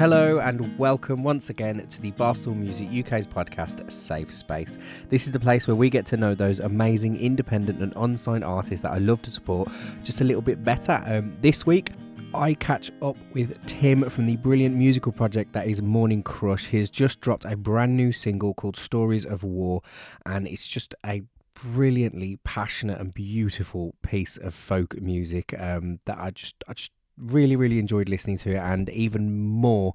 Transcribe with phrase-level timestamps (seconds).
[0.00, 4.78] hello and welcome once again to the Barstool Music UK's podcast, Safe Space.
[5.10, 8.82] This is the place where we get to know those amazing independent and unsigned artists
[8.82, 9.68] that I love to support
[10.02, 11.02] just a little bit better.
[11.04, 11.90] Um, this week,
[12.32, 16.68] I catch up with Tim from the brilliant musical project that is Morning Crush.
[16.68, 19.82] He's just dropped a brand new single called Stories of War,
[20.24, 26.30] and it's just a brilliantly passionate and beautiful piece of folk music um, that I
[26.30, 29.94] just I just really really enjoyed listening to it, and even more.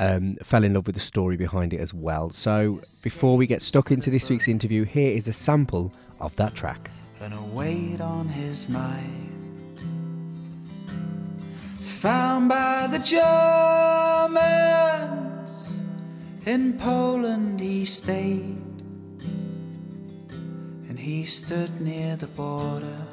[0.00, 2.30] Um, fell in love with the story behind it as well.
[2.30, 6.54] So, before we get stuck into this week's interview, here is a sample of that
[6.54, 6.88] track.
[7.20, 9.82] and a weight on his mind.
[11.82, 13.00] Found by the
[14.38, 15.80] Germans
[16.46, 18.62] in Poland, he stayed,
[20.88, 23.07] and he stood near the border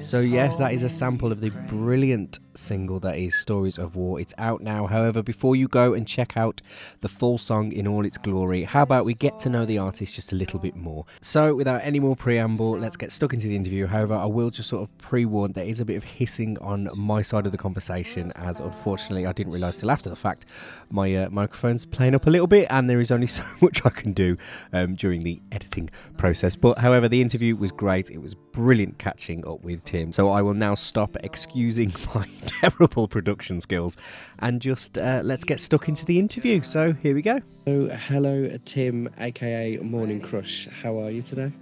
[0.00, 4.20] So, yes, that is a sample of the brilliant single that is Stories of War.
[4.20, 4.86] It's out now.
[4.86, 6.60] However, before you go and check out
[7.00, 10.14] the full song in all its glory, how about we get to know the artist
[10.14, 11.06] just a little bit more?
[11.20, 13.86] So, without any more preamble, let's get stuck into the interview.
[13.86, 16.88] However, I will just sort of pre warn there is a bit of hissing on
[16.96, 20.46] my side of the conversation, as unfortunately I didn't realise till after the fact
[20.90, 23.90] my uh, microphone's playing up a little bit, and there is only so much I
[23.90, 24.36] can do
[24.72, 26.56] um, during the editing process.
[26.56, 28.10] But however, the interview was great.
[28.10, 30.12] It was brilliant catching up with Tim.
[30.12, 33.96] So I will now stop excusing my terrible production skills
[34.38, 36.62] and just uh, let's get stuck into the interview.
[36.62, 37.40] So here we go.
[37.46, 40.68] So hello, Tim, aka Morning Crush.
[40.68, 41.52] How are you today?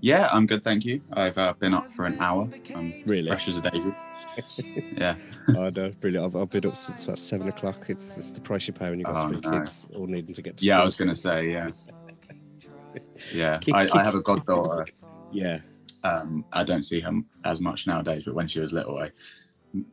[0.00, 1.00] Yeah, I'm good, thank you.
[1.14, 2.48] I've uh, been up for an hour.
[2.74, 3.28] I'm Really?
[3.28, 3.92] fresh as a daisy.
[4.98, 5.14] yeah.
[5.48, 6.26] I know, brilliant.
[6.26, 7.86] I've, I've been up since about seven o'clock.
[7.88, 9.60] It's, it's the price you pay when you've got Oh, three no.
[9.60, 11.70] kids all needing to get to Yeah, I was going to say, yeah.
[13.32, 14.86] Yeah, Kick- I, kick- I have a goddaughter.
[15.32, 15.60] Yeah.
[16.06, 17.12] Um, I don't see her
[17.44, 19.10] as much nowadays, but when she was little, I,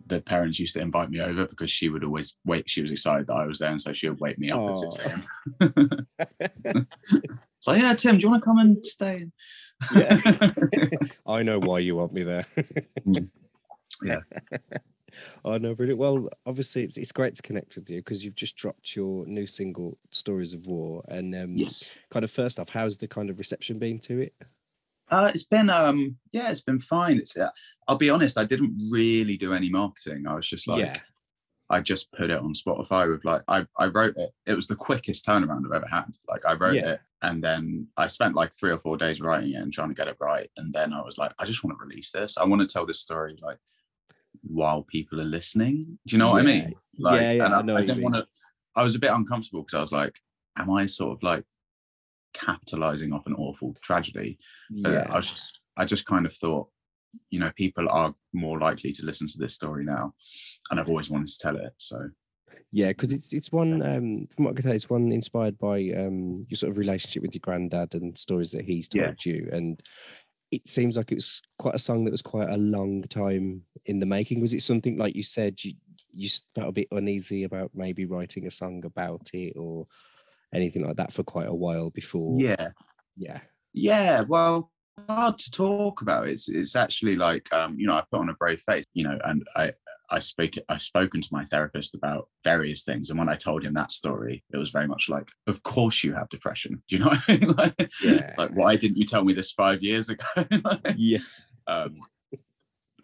[0.08, 2.70] the parents used to invite me over because she would always wait.
[2.70, 4.78] She was excited that I was there, and so she would wake me up at
[4.78, 6.88] 6 a.m.
[7.60, 9.28] so, yeah, Tim, do you want to come and stay?
[9.96, 10.20] Yeah.
[11.28, 12.46] I know why you want me there.
[13.06, 13.30] Mm.
[14.02, 14.20] Yeah.
[15.46, 16.00] oh no, brilliant.
[16.00, 19.46] Well, obviously it's it's great to connect with you because you've just dropped your new
[19.46, 21.04] single, Stories of War.
[21.08, 22.00] And um yes.
[22.10, 24.34] kind of first off, how's the kind of reception been to it?
[25.10, 27.18] Uh, it's been um yeah, it's been fine.
[27.18, 27.50] It's uh,
[27.88, 30.26] I'll be honest, I didn't really do any marketing.
[30.28, 30.98] I was just like yeah.
[31.70, 34.32] I just put it on Spotify with like I I wrote it.
[34.46, 36.06] It was the quickest turnaround I've ever had.
[36.28, 36.92] Like I wrote Yeah.
[36.94, 39.96] it and then I spent like three or four days writing it and trying to
[39.96, 40.50] get it right.
[40.58, 42.38] And then I was like, I just want to release this.
[42.38, 43.58] I want to tell this story like
[44.42, 45.98] while people are listening.
[46.06, 46.76] Do you know what I mean?
[46.98, 48.28] Like, yeah, yeah, and I I, I didn't want to.
[48.76, 50.16] I was a bit uncomfortable because I was like,
[50.58, 51.44] am I sort of like
[52.34, 54.38] capitalizing off an awful tragedy?
[54.84, 55.08] But Yeah.
[55.10, 56.70] I was just I just kind of thought,
[57.30, 60.14] you know, people are more likely to listen to this story now,
[60.70, 61.74] and I've always wanted to tell it.
[61.78, 62.10] So
[62.72, 65.78] Yeah, because it's it's one um from what I can tell, it's one inspired by
[65.98, 69.32] um your sort of relationship with your granddad and stories that he's told Yeah.
[69.32, 69.50] you.
[69.52, 69.82] And
[70.52, 74.00] it seems like it was quite a song that was quite a long time in
[74.00, 74.40] the making.
[74.42, 75.74] Was it something like you said you
[76.16, 79.88] you felt a bit uneasy about maybe writing a song about it or
[80.54, 82.40] anything like that for quite a while before?
[82.40, 82.70] yeah,
[83.18, 83.40] Yeah.
[83.74, 84.22] yeah.
[84.22, 84.72] Well,
[85.10, 86.28] hard to talk about.
[86.28, 89.18] It's it's actually like um, you know, I put on a brave face, you know,
[89.26, 89.74] and I
[90.12, 93.74] I speak I've spoken to my therapist about various things, and when I told him
[93.74, 96.82] that story, it was very much like, of course you have depression.
[96.88, 97.10] Do you know?
[97.10, 97.50] What I mean?
[97.58, 98.34] like, Yeah.
[98.38, 100.26] like why didn't you tell me this five years ago?
[100.64, 101.20] Like, Yeah.
[101.68, 101.96] um,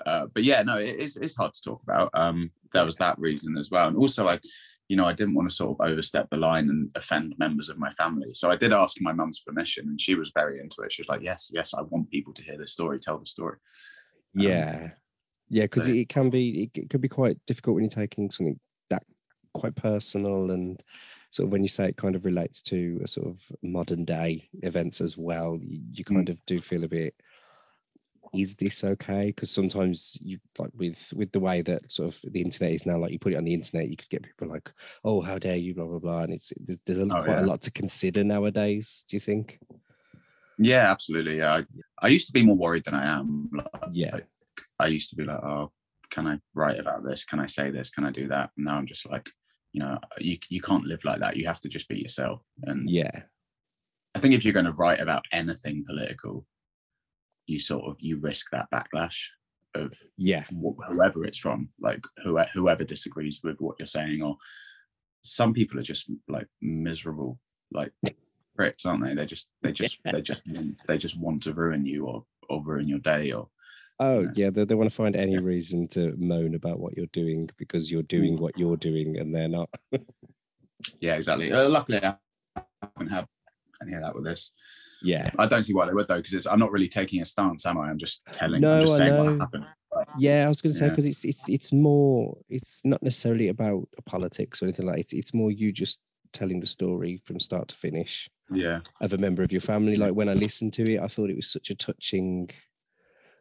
[0.06, 2.09] uh, but yeah, no, it, it's it's hard to talk about.
[2.14, 4.42] Um, there was that reason as well, and also like,
[4.90, 7.78] you know, I didn't want to sort of overstep the line and offend members of
[7.78, 8.34] my family.
[8.34, 10.92] So I did ask my mum's permission, and she was very into it.
[10.92, 13.00] She was like, "Yes, yes, I want people to hear this story.
[13.00, 13.58] Tell the story."
[14.38, 14.90] Um, Yeah.
[15.52, 18.30] Yeah, because so- it, can be it, c- can be quite difficult when you're taking
[18.30, 19.04] something that
[19.54, 20.84] quite personal and
[21.32, 24.48] sort of when you say it kind of relates to a sort of modern day
[24.62, 26.16] events as well, you, you Mm.
[26.16, 27.16] kind of do feel a bit
[28.34, 29.28] is this okay?
[29.28, 32.97] Because sometimes you like with with the way that sort of the internet is now,
[32.97, 34.72] like you put it on the internet, you could get people like,
[35.03, 37.41] "Oh, how dare you?" blah blah blah, and it's there's, there's a, Oh, quite yeah.
[37.41, 39.05] a lot to consider nowadays.
[39.08, 39.59] Do you think?
[40.58, 41.37] Yeah, absolutely.
[41.37, 41.66] Yeah, I,
[42.02, 43.49] I used to be more worried than I am.
[43.53, 44.17] Like, Yeah,
[44.78, 45.72] I used to be like, "Oh,
[46.09, 47.25] can I write about this?
[47.25, 47.90] Can I say this?
[47.90, 49.29] Can I do that?" And now I'm just like,
[49.72, 51.37] you know, you you can't live like that.
[51.37, 52.41] You have to just be yourself.
[52.64, 53.23] And yeah,
[54.16, 56.46] I think if you're going to write about anything political,
[57.49, 59.17] you sort of you risk that backlash
[59.75, 64.35] of yeah, wh- whoever it's from, like who, whoever disagrees with what you're saying, or
[65.23, 67.40] some people are just like miserable,
[67.72, 67.91] like
[68.55, 69.13] pricks, aren't they?
[69.13, 72.63] They just they just they just want, they just want to ruin you or or
[72.63, 73.49] ruin your day or
[74.01, 74.31] Oh Yeah.
[74.35, 75.40] yeah, they, they want to find any Yeah.
[75.43, 78.40] reason to moan about what you're doing because you're doing Mm.
[78.40, 79.69] what you're doing and they're not.
[81.01, 81.51] Yeah, exactly.
[81.51, 82.16] Uh, luckily, I
[82.96, 83.25] haven't had
[83.81, 84.51] any of that with this.
[85.01, 87.66] Yeah, I don't see why they would though, because I'm not really taking a stance,
[87.66, 87.90] am I?
[87.90, 88.61] I'm just telling.
[88.61, 89.23] No, I'm just I saying know.
[89.23, 89.66] what happened.
[90.17, 90.46] yeah.
[90.46, 90.90] I was going to say Yeah.
[90.91, 92.37] because it's it's it's more.
[92.49, 94.99] It's not necessarily about politics or anything like.
[94.99, 95.99] It's it's more you just
[96.31, 99.96] telling the story from start to finish Yeah, of a member of your family.
[99.96, 102.49] Like when I listened to it, I thought it was such a touching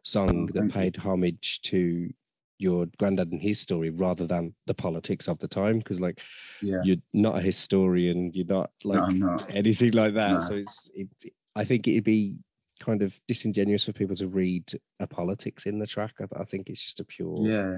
[0.03, 0.69] song oh, that Oh, you.
[0.71, 2.09] paid homage to
[2.57, 5.77] your granddad and his story rather than the politics of the time.
[5.79, 6.19] Because like
[6.61, 6.81] yeah.
[6.83, 9.53] you're not a historian, you're not like no, not.
[9.55, 10.31] anything like that.
[10.33, 10.39] No.
[10.39, 11.07] So it's it.
[11.55, 12.37] I think it'd be
[12.79, 16.13] kind of disingenuous for people to read a politics in the track.
[16.19, 17.77] I, th- I think it's just a pure Yeah,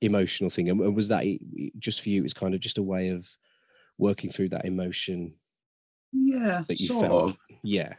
[0.00, 0.68] emotional thing.
[0.70, 1.24] And and was that
[1.78, 2.24] just for you?
[2.24, 3.28] It's kind of just a way of
[3.98, 5.34] working through that emotion
[6.12, 6.62] yeah.
[6.68, 7.30] that you sort felt.
[7.30, 7.36] of.
[7.62, 7.94] Yeah,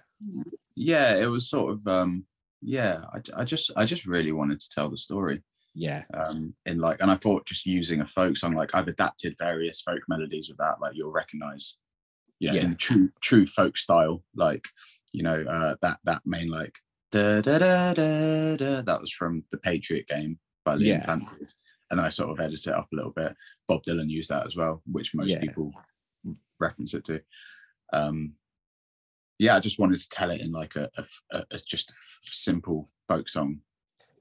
[0.76, 1.88] Yeah, it was sort of.
[1.88, 2.26] um
[2.62, 3.02] Yeah,
[3.36, 5.42] I just, I just really wanted to tell the story.
[5.74, 9.36] yeah, um in like and i thought just using a folk song like i've adapted
[9.40, 11.78] various folk melodies with that like you'll recognize
[12.42, 12.64] yeah, Yeah.
[12.66, 14.66] in true true folk style like
[15.14, 16.76] you know uh that that main like
[17.12, 21.12] da, da, da, da, da, that was from the patriot game by Liam Yeah.
[21.14, 23.34] And then i sort of edited it up a little bit
[23.68, 25.42] bob dylan used that as well which most Yeah.
[25.42, 25.72] people
[26.60, 27.22] reference it to
[27.94, 28.34] um
[29.40, 31.04] yeah i just wanted to tell it in like a, a,
[31.38, 33.60] a- a- just a simple folk song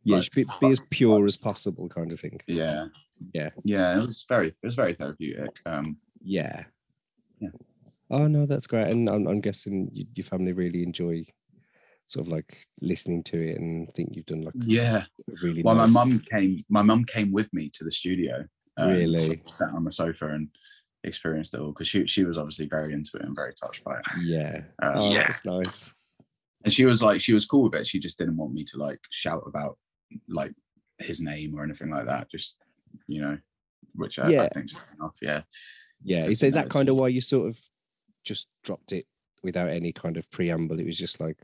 [0.02, 0.16] yeah.
[0.16, 2.40] Like, be, be as pure as possible, kind of thing.
[2.46, 2.86] yeah
[3.34, 3.50] Yeah.
[3.64, 6.64] yeah it was very it was very therapeutic um Yeah.
[7.38, 7.50] Yeah.
[8.10, 8.88] Oh no, that's great.
[8.88, 11.24] And I'm, I'm guessing y- your family really enjoy
[12.06, 15.04] sort of like listening to it and think you've done like yeah
[15.42, 15.94] really well nice.
[15.94, 18.44] my mum came my mum came with me to the studio
[18.78, 19.40] um, sort Really?
[19.44, 20.48] of sat on the sofa and
[21.04, 23.96] experienced it all because she, she was obviously very into it and very touched by
[23.96, 24.62] it Yeah.
[24.82, 25.94] Um, Oh, yeah that's nice.
[26.64, 28.76] and she was like she was cool with it she just didn't want me to
[28.76, 29.78] like shout about
[30.28, 30.52] like
[30.98, 32.56] his name or anything like that just
[33.06, 33.38] you know
[33.94, 34.48] which i, I Yeah.
[34.52, 35.42] think's fair enough yeah
[36.02, 36.24] Yeah.
[36.26, 37.58] Is, is that kind of why you sort of
[38.24, 39.06] just dropped it
[39.42, 40.78] without any kind of preamble?
[40.80, 41.38] It was just like,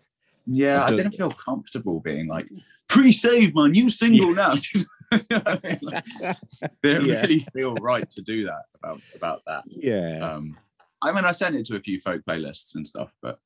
[0.48, 2.46] yeah i didn't feel comfortable being like
[2.88, 4.84] pre-save my new single now You
[5.30, 5.78] know what I mean?
[5.82, 6.04] Like,
[6.84, 7.20] didn't Yeah.
[7.22, 10.20] really feel right to do that about about that yeah.
[10.20, 10.56] um
[11.02, 13.40] i mean i sent it to a few folk playlists and stuff but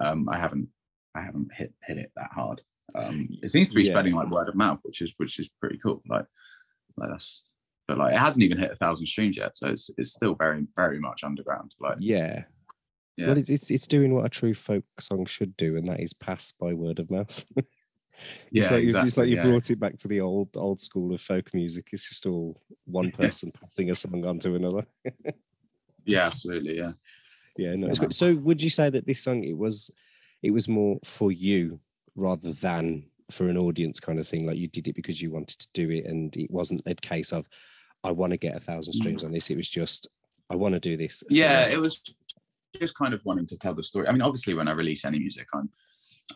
[0.00, 0.68] um i haven't
[1.16, 2.60] i haven't hit hit it that hard
[2.94, 3.90] um it seems to be Yeah.
[3.94, 6.26] spreading like word of mouth which is which is pretty cool like
[6.98, 7.50] like that's
[7.88, 10.64] but like it hasn't even hit a thousand streams yet so it's it's still very
[10.76, 12.44] very much underground like yeah.
[13.18, 16.00] Yeah Well, it's, it's it's doing what a true folk song should do, and that
[16.00, 17.44] is pass by word of mouth.
[18.50, 19.42] yeah it's like you, it's like you yeah.
[19.42, 21.88] brought it back to the old old school of folk music.
[21.92, 24.86] It's just all one person passing a song on to another.
[26.04, 26.92] yeah absolutely yeah
[27.56, 28.14] Yeah, no, it's good.
[28.14, 29.90] So would you say that this song it was
[30.42, 31.80] it was more for you
[32.14, 34.46] rather than for an audience kind of thing?
[34.46, 37.32] Like you did it because you wanted to do it and it wasn't a case
[37.32, 37.48] of
[38.04, 38.96] I want to get a thousand mm.
[38.96, 39.50] streams on this.
[39.50, 40.06] It was just
[40.50, 41.24] I want to do this.
[41.28, 42.00] yeah now." it was
[42.76, 45.18] just kind of wanting to tell the story i mean obviously when i release any
[45.18, 45.68] music i'm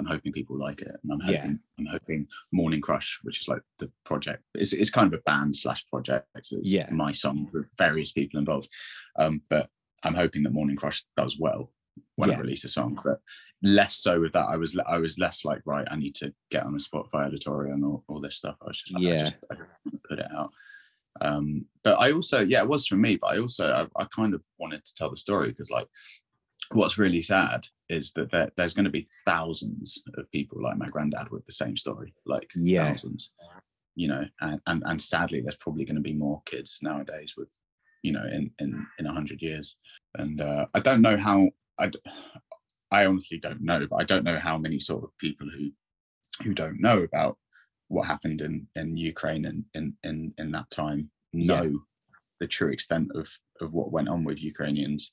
[0.00, 1.78] i'm hoping people like it and i'm hoping Yeah.
[1.78, 5.54] i'm hoping morning crush which is like the project it's, it's kind of a band
[5.54, 6.88] slash project so it's Yeah.
[6.90, 8.68] my song with various people involved
[9.18, 9.68] um but
[10.04, 11.70] i'm hoping that morning crush does well
[12.16, 12.36] when Yeah.
[12.36, 13.20] i release a song but
[13.62, 16.64] less so with that i was i was less like right i need to get
[16.64, 19.18] on a spotify editorial and all, all this stuff i was just like, I Yeah.
[19.24, 19.68] just, I just
[20.08, 20.50] put it out
[21.20, 24.32] um but i also yeah it was for me but i also i, I kind
[24.32, 25.86] of wanted to tell the story because like
[26.74, 30.88] what's really sad is that there, there's going to be thousands of people like my
[30.88, 32.90] granddad with the same story like Yeah.
[32.90, 33.32] thousands
[33.94, 37.48] you know and, and and sadly there's probably going to be more kids nowadays with
[38.02, 39.76] you know in in in a hundred years
[40.16, 41.48] and uh i don't know how
[41.78, 41.90] i
[42.90, 45.70] i honestly don't know but i don't know how many sort of people who
[46.42, 47.36] who don't know about
[47.88, 51.62] what happened in in ukraine and in in in that time Yeah.
[51.62, 51.80] know
[52.40, 53.28] the true extent of
[53.60, 55.12] of what went on with ukrainians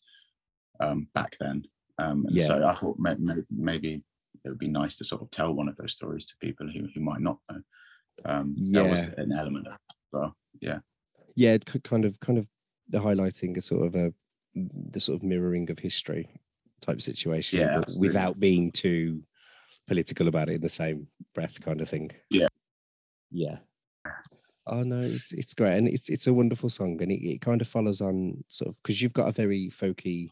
[0.80, 1.64] um back then
[1.98, 2.48] um and Yeah.
[2.48, 4.04] so i thought may, may, maybe
[4.46, 6.88] it would be nice to sort of tell one of those stories to people who,
[6.94, 7.62] who might not know
[8.26, 9.14] um that was Yeah.
[9.18, 9.78] an element of
[10.12, 10.80] well yeah
[11.36, 12.48] yeah, it could kind of kind of
[12.90, 14.14] the highlighting a sort of a
[14.56, 16.28] the sort of mirroring of history
[16.82, 19.24] type situation, Yeah, without being too
[19.88, 22.12] political about it in the same breath, kind of thing.
[22.30, 22.48] Yeah.
[23.32, 23.60] yeah.
[24.68, 27.62] Oh no, it's it's great, and it's it's a wonderful song, and it, it kind
[27.62, 30.30] of follows on sort of because you've got a very folky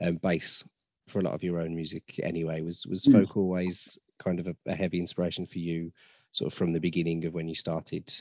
[0.00, 0.64] um, bass
[1.08, 2.60] for a lot of your own music anyway.
[2.60, 3.12] Was was Mm.
[3.12, 5.92] folk always kind of a, a heavy inspiration for you,
[6.32, 8.12] sort of from the beginning of when you started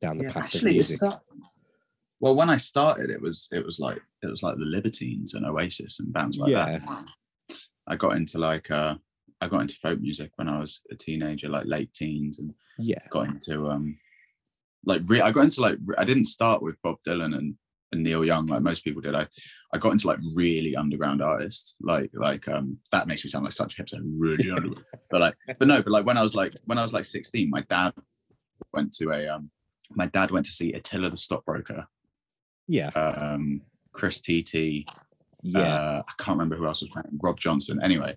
[0.00, 1.00] down the Yeah, path actually, of music?
[1.00, 1.20] that-
[2.22, 5.46] well when i started it was it was like it was like the libertines and
[5.46, 6.82] oasis and bands like that
[7.86, 8.94] i got into like uh
[9.42, 12.98] I got into folk music when I was a teenager, like late teens, and Yeah.
[13.08, 13.96] got into um
[14.84, 17.54] like re- I got into like re- I didn't start with Bob Dylan and,
[17.92, 19.14] and Neil Young like most people did.
[19.14, 19.26] I
[19.72, 23.52] I got into like really underground artists like like um that makes me sound like
[23.52, 24.84] such a hipster really underground.
[25.10, 27.48] but like but no but like when I was like when I was like 16
[27.50, 27.92] my dad
[28.72, 29.50] went to a um
[29.94, 31.86] my dad went to see Attila the Stockbroker
[32.68, 32.88] Yeah.
[32.90, 34.84] um Chris TT
[35.42, 35.60] Yeah.
[35.60, 37.80] uh, I can't remember who else was playing, Robb Johnson.
[37.82, 38.16] Anyway,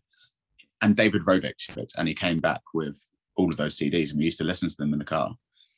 [0.82, 2.96] and David Rovics, and he came back with
[3.38, 5.34] all of those CDs, and we used to listen to them in the car.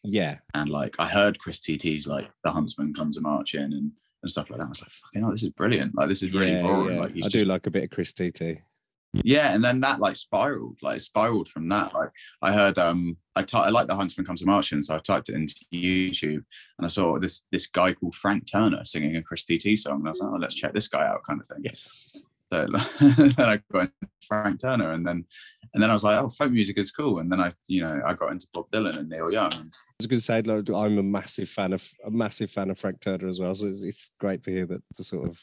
[0.05, 0.37] Yeah.
[0.53, 3.91] And like, I heard Chris TT's like "The Huntsman Comes a Marching" and
[4.23, 4.65] and stuff like that.
[4.65, 5.95] I was like, "Fucking hell, this is brilliant!
[5.95, 7.01] Like, this is really yeah, boring." yeah.
[7.01, 8.59] Like, I just, do like a bit of Chris TT.
[9.13, 9.53] yeah.
[9.53, 11.93] And then that like spiraled, like spiraled from that.
[11.93, 12.09] Like,
[12.41, 15.29] I heard um, I ty- I like "The Huntsman Comes a Marching," so I typed
[15.29, 16.43] it into YouTube,
[16.77, 20.07] and I saw this this guy called Frank Turner singing a Chris TT song, and
[20.07, 21.63] I was like, "Oh, let's check this guy out," kind of thing.
[21.63, 22.21] Yeah.
[22.51, 22.67] So
[22.99, 23.89] then I got
[24.27, 25.25] Frank Turner, and then
[25.75, 27.19] and then I was like, oh, folk music is cool.
[27.19, 29.51] And then I, you know, I got into Bob Dylan and Neil Young.
[29.53, 29.59] I
[29.99, 33.01] was going to say, like, I'm a massive fan of a massive fan of Frank
[33.01, 33.53] Turner as well.
[33.53, 35.39] So it's, it's great to hear that the sort of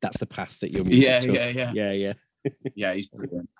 [0.00, 1.34] that's the path that your music Yeah, took.
[1.34, 2.12] yeah, yeah, yeah, yeah.
[2.74, 2.94] yeah.
[2.94, 3.50] He's brilliant.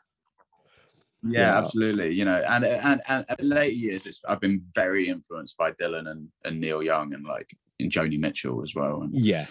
[1.22, 1.58] Yeah, Yeah.
[1.58, 2.12] absolutely.
[2.14, 6.08] You know, and and and at later years, it's I've been very influenced by Dylan
[6.08, 9.02] and and Neil Young and like in Joni Mitchell as well.
[9.02, 9.46] And Yeah,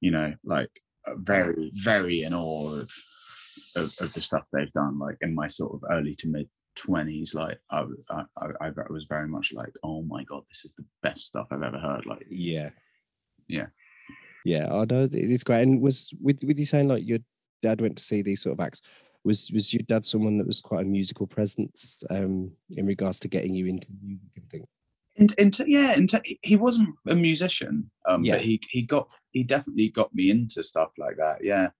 [0.00, 0.70] you know, like
[1.16, 2.90] very very in awe of,
[3.76, 4.98] of of the stuff they've done.
[4.98, 8.22] Like in my sort of early to mid twenties, like I, I
[8.60, 11.78] I was very much like, oh my god, this is the best stuff I've ever
[11.78, 12.06] heard.
[12.06, 12.70] Like yeah,
[13.48, 13.66] Yeah.
[14.44, 14.66] yeah.
[14.72, 15.62] I know it's great.
[15.62, 17.18] And was with with you saying like your
[17.62, 18.80] dad went to see these sort of acts?
[19.24, 23.28] Was was your dad someone that was quite a musical presence um, in regards to
[23.28, 24.66] getting you into music and things?
[25.66, 28.34] yeah into he wasn't a musician um Yeah.
[28.34, 31.70] but he he got he definitely got me into stuff like that yeah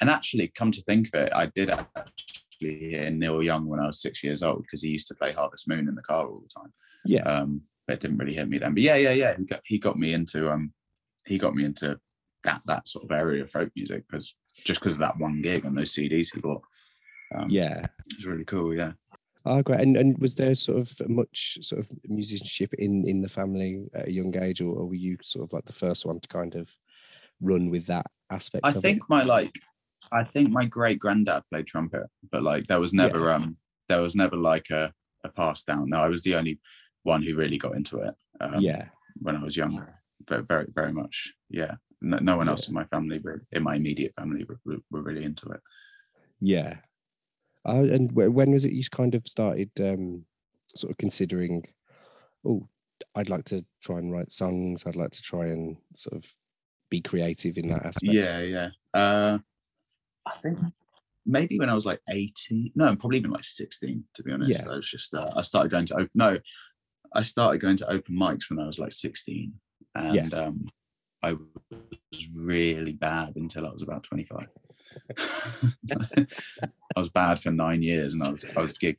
[0.00, 2.10] and actually come to think of it i did actually
[2.58, 5.68] hear neil young when i was six years old because he used to play harvest
[5.68, 6.72] moon in the car all the time
[7.04, 9.60] Yeah, um but it didn't really hit me then but yeah yeah yeah he got,
[9.64, 10.72] he got me into um
[11.26, 11.98] he got me into
[12.44, 15.64] that that sort of area of folk music because just because of that one gig
[15.64, 16.62] and those cds he bought
[17.34, 17.80] um yeah.
[17.80, 18.92] it was really cool yeah
[19.46, 19.80] Oh, great.
[19.80, 24.08] And and was there sort of much sort of musicianship in in the family at
[24.08, 26.54] a young age, or, or were you sort of like the first one to kind
[26.56, 26.68] of
[27.40, 28.66] run with that aspect?
[28.66, 28.80] I of it?
[28.82, 29.52] think my like
[30.12, 33.56] I think my great granddad played trumpet, but like there was never um
[33.88, 34.92] there was never like a,
[35.24, 35.90] a pass down.
[35.90, 36.60] No, I was the only
[37.02, 38.14] one who really got into it.
[38.40, 39.92] Um, yeah, when I was younger,
[40.28, 41.32] very very very much.
[41.48, 42.70] Yeah, no, no one else Yeah.
[42.70, 43.20] in my family,
[43.52, 45.60] in my immediate family, were, were, were really into it.
[46.40, 46.76] yeah.
[47.68, 50.24] Uh, and when was it you kind of started um,
[50.74, 51.66] sort of considering?
[52.42, 52.66] Oh,
[53.14, 54.86] I'd like to try and write songs.
[54.86, 56.34] I'd like to try and sort of
[56.90, 58.12] be creative in that aspect.
[58.12, 58.68] Yeah, yeah.
[58.94, 59.38] Uh,
[60.26, 60.58] I think
[61.26, 64.50] maybe when I was like 18, no, probably even like 16, to be honest.
[64.64, 64.70] Yeah.
[64.70, 66.38] I was just, uh, I started going to open, no,
[67.14, 69.52] I started going to open mics when I was like 16.
[69.96, 70.12] Yeah.
[70.14, 70.66] And um,
[71.22, 74.46] I was really bad until I was about 25.
[75.90, 76.26] I
[76.96, 78.98] was bad for nine years and I was, I was gig.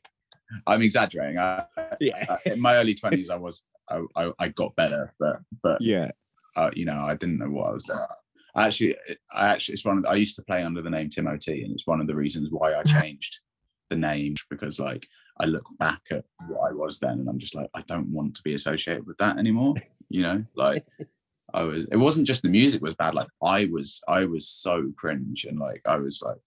[0.66, 1.38] I'm exaggerating.
[1.38, 1.64] I,
[2.00, 5.80] yeah, I, in my early 20s, I was, I, I, I got better, but, but
[5.80, 6.10] yeah,
[6.56, 7.98] uh, you know, I didn't know what I was doing.
[8.54, 8.96] I actually,
[9.34, 11.64] I actually, it's one of the, I used to play under the name Tim OT,
[11.64, 13.40] and it's one of the reasons why I changed
[13.88, 15.06] the name because, like,
[15.40, 18.36] I look back at what I was then, and I'm just like, I don't want
[18.36, 19.74] to be associated with that anymore.
[20.10, 20.84] You know, like,
[21.54, 21.86] I was.
[21.90, 23.14] It wasn't just the music was bad.
[23.14, 26.38] Like, I was, I was so cringe, and like, I was like,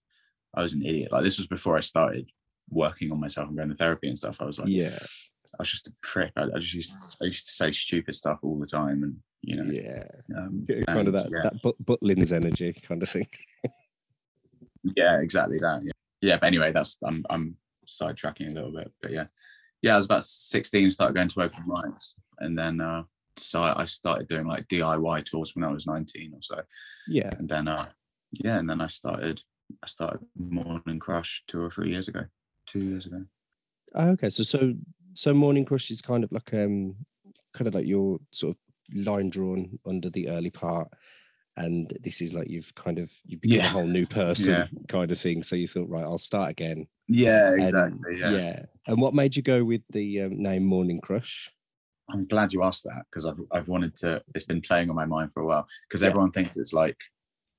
[0.53, 1.11] I was an idiot.
[1.11, 2.29] Like, this was before I started
[2.69, 4.41] working on myself and going to therapy and stuff.
[4.41, 6.31] I was like, yeah, I was just a prick.
[6.35, 9.15] I, I just used to, I used to say stupid stuff all the time, and
[9.45, 10.03] you know, yeah.
[10.37, 13.27] um, Kind of that yeah, that but, Butlins energy kind of thing.
[14.95, 15.83] yeah, exactly that.
[15.83, 15.91] Yeah.
[16.21, 17.55] yeah, but anyway, that's I'm I'm
[17.87, 19.25] sidetracking a little bit, but yeah,
[19.81, 23.03] yeah, I was about 16, started going to open mics, and then uh,
[23.37, 26.61] so I I started doing like DIY tours when I was 19 or so,
[27.07, 27.85] Yeah, and then uh,
[28.31, 29.41] yeah, and then I started
[29.83, 32.25] I started Morning Crush two or three years ago,
[32.65, 33.25] two years ago.
[33.93, 34.29] Oh, okay.
[34.29, 34.73] So so
[35.13, 36.95] so Morning Crush is kind of like um
[37.53, 38.57] kind of like your sort of
[38.93, 40.87] line drawn under the early part.
[41.57, 43.65] And this is like you've kind of you've become Yeah.
[43.67, 44.67] a whole new person Yeah.
[44.89, 45.41] kind of thing.
[45.41, 46.87] So you thought, right, I'll start again.
[47.07, 48.19] Yeah, And, exactly.
[48.19, 48.65] yeah.
[48.87, 51.49] And what made you go with the um, name Morning Crush?
[52.09, 54.21] I'm glad you asked that because I've I've wanted to.
[54.35, 56.09] It's been playing on my mind for a while because Yeah.
[56.09, 56.97] everyone thinks it's like.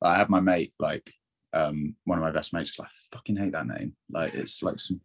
[0.03, 1.11] I have my mate like
[1.55, 3.97] um one of my best mates is like I fucking hate that name.
[4.11, 5.01] Like it's like some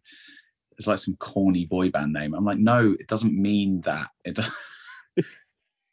[0.77, 2.33] it's like some corny boy band name.
[2.33, 4.09] I'm like no, it doesn't mean that.
[4.25, 4.37] It.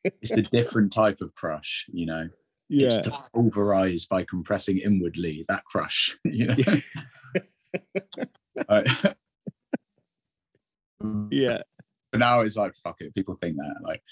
[0.04, 2.28] It's the different type of crush, you know.
[2.70, 5.44] It's to pulverize by compressing inwardly.
[5.48, 6.80] That crush, you know.
[8.68, 8.86] Like,
[11.30, 11.62] Yeah.
[12.10, 13.14] But now it's like fuck it.
[13.14, 14.02] People think that like,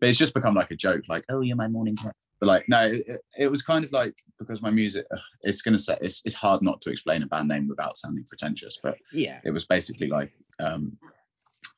[0.00, 1.02] but it's just become like a joke.
[1.08, 1.96] Like, oh, you're my morning.
[1.96, 2.12] crush.
[2.38, 5.06] But like, no, it, it- was kind of like because my music.
[5.42, 8.78] It's gonna say it's it's hard not to explain a band name without sounding pretentious.
[8.82, 9.40] But Yeah.
[9.44, 10.96] it was basically like, um,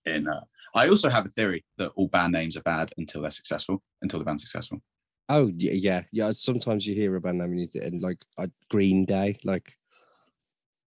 [0.04, 0.26] in.
[0.28, 0.40] Uh,
[0.74, 4.18] I also have a theory that all band names are bad until they're successful, until
[4.18, 4.80] the band's successful.
[5.28, 6.32] Oh yeah, yeah, yeah.
[6.32, 9.74] Sometimes you hear a band name and, you, and like a Green Day, like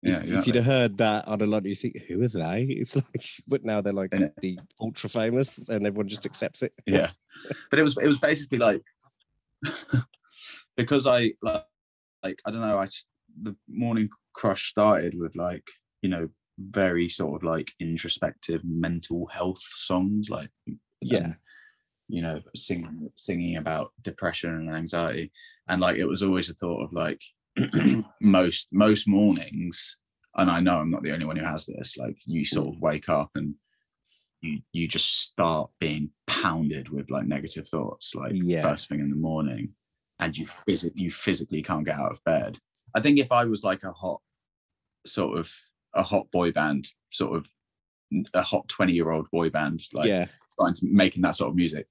[0.01, 2.63] Yeah, if, if you'd have heard that on a lot, you think, who are they?
[2.69, 4.11] It's like, but now they're like
[4.41, 6.73] the ultra famous, and everyone just accepts it.
[6.85, 7.11] yeah
[7.69, 8.81] but it was it was basically like
[10.75, 11.63] because i like
[12.23, 12.87] like i don't know i
[13.43, 15.63] the morning crush started with like
[16.01, 16.27] you know
[16.69, 20.49] very sort of like introspective mental health songs like
[21.01, 21.35] Yeah, um,
[22.07, 25.31] you know singing singing about depression and anxiety.
[25.67, 27.21] And like it was always a thought of like
[28.21, 29.97] most most mornings
[30.37, 32.79] and i know i'm not the only one who has this like you sort of
[32.79, 33.53] wake up and
[34.41, 38.61] you you just start being pounded with like negative thoughts like Yeah.
[38.61, 39.73] first thing in the morning
[40.19, 42.57] and you phys- you physically can't get out of bed.
[42.95, 44.21] I think if i was like a hot
[45.05, 45.51] sort of
[45.93, 47.47] a hot boy band sort of
[48.33, 51.55] a hot 20 year old boy band like yeah, starting to making that sort of
[51.55, 51.87] music,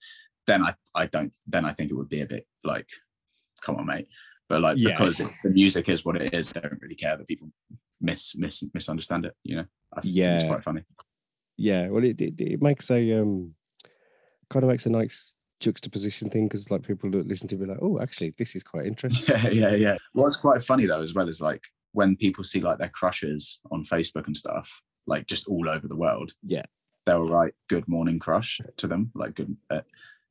[0.47, 2.87] then I I don't then I think it would be a bit like,
[3.63, 4.09] come on, mate.
[4.49, 4.91] But like Yeah.
[4.91, 7.49] because the music is what it is, I don't really care that people
[8.01, 9.35] miss miss misunderstand it.
[9.45, 9.65] You know,
[9.95, 10.47] I think it's Yeah.
[10.49, 10.83] quite funny.
[11.57, 11.89] yeah.
[11.89, 13.55] Well, it it, it makes a um
[14.51, 17.79] kind of makes a nice juxtaposition thing because like people that listen to be like,
[17.83, 19.25] oh, actually, this is quite interesting.
[19.29, 19.97] Yeah, yeah, yeah.
[20.13, 21.63] What's quite funny though, as well, is like
[21.93, 25.97] when people see like their crushes on Facebook and stuff, like just all over the
[25.97, 26.33] world.
[26.47, 26.65] Yeah.
[27.07, 29.81] they'll write "Good Morning Crush" to them, like good, uh,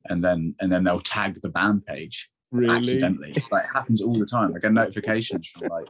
[0.08, 2.74] and then and then they'll tag the band page Really?
[2.74, 3.34] accidentally.
[3.52, 4.54] Like it happens all the time.
[4.56, 5.86] I get notifications from like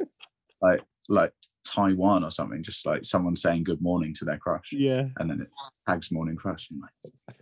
[0.60, 1.32] like like
[1.64, 4.72] Taiwan or something, just like someone saying good morning to their crush.
[4.72, 5.04] Yeah.
[5.18, 5.48] And then it
[5.86, 6.68] tags morning crush.
[6.70, 7.36] I'm like,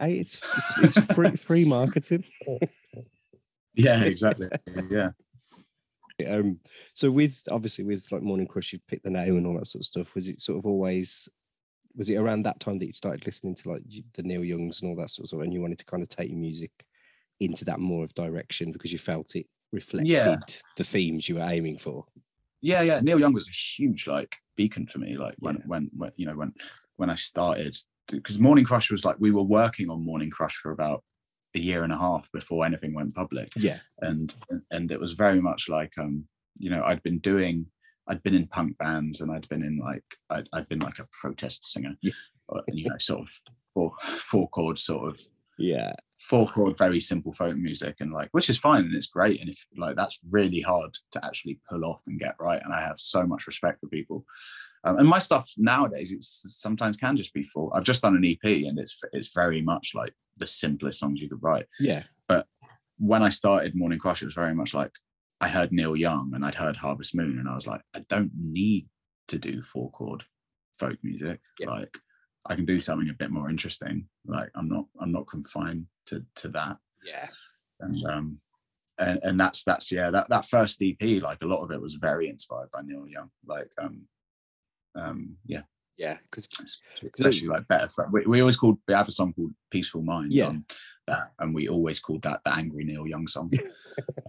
[0.00, 0.40] Hey, it's
[0.82, 2.24] it's, it's free free marketing.
[3.74, 4.48] yeah, exactly.
[4.90, 5.10] Yeah.
[6.28, 6.60] Um,
[6.94, 9.82] so with obviously with like Morning Crush, you'd pick the name and all that sort
[9.82, 10.14] of stuff.
[10.14, 11.28] Was it sort of always
[11.96, 13.82] was it around that time that you started listening to like
[14.14, 16.08] the Neil Youngs and all that sort of stuff, and you wanted to kind of
[16.08, 16.70] take your music
[17.40, 20.38] into that more of direction because you felt it reflected
[20.76, 22.04] the themes you were aiming for?
[22.60, 23.00] Yeah, yeah.
[23.00, 25.16] Neil Young was a huge like beacon for me.
[25.16, 25.62] Like when Yeah.
[25.66, 26.52] when, when you know when
[26.96, 27.76] when I started
[28.08, 31.02] because Morning Crush was like we were working on Morning Crush for about
[31.54, 33.50] a year and a half before anything went public.
[33.56, 34.34] Yeah, and
[34.70, 36.24] and it was very much like um
[36.56, 37.66] you know i'd been doing
[38.08, 41.08] i'd been in punk bands and i'd been in like i'd, I'd been like a
[41.20, 41.96] protest singer.
[42.00, 42.12] Yeah.
[42.48, 43.30] or, you know sort of
[43.74, 45.20] four four chord sort of
[45.58, 49.40] yeah, four chord very simple folk music and like which is fine and it's great.
[49.40, 52.60] And if like that's really hard to actually pull off and get right.
[52.62, 54.24] And i have so much respect for people
[54.84, 58.24] um, and my stuff nowadays it sometimes can just be full i've just done an
[58.24, 62.46] ep and it's it's very much like the simplest songs you could write yeah, But
[62.98, 64.92] when I started Morning Crush, it was very much like
[65.40, 68.30] I heard Neil Young and I'd heard Harvest Moon, and I was like, I don't
[68.36, 68.88] need
[69.28, 70.24] to do four chord
[70.78, 71.40] folk music.
[71.58, 71.70] Yeah.
[71.70, 71.98] Like
[72.46, 74.06] I can do something a bit more interesting.
[74.26, 76.78] Like I'm not I'm not confined to to that.
[77.04, 77.28] yeah,
[77.80, 78.38] And um
[78.98, 81.96] and and that's that's yeah that that first EP like a lot of it was
[81.96, 83.30] very inspired by Neil Young.
[83.44, 84.02] Like um
[84.94, 85.62] um yeah
[85.96, 86.16] yeah.
[86.28, 86.48] Because
[87.14, 90.48] especially like better we, we always called we have a song called peaceful mind Yeah.
[90.48, 90.64] on
[91.06, 93.52] that and we always called that the angry neil young song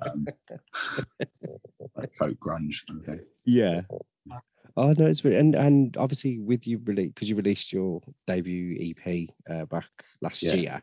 [0.05, 0.27] um,
[1.95, 3.81] like folk grunge kind of yeah.
[4.77, 8.75] Oh no, it's really, and and obviously with you release because you released your debut
[9.05, 9.87] EP uh, back
[10.21, 10.55] last Yeah.
[10.55, 10.81] year,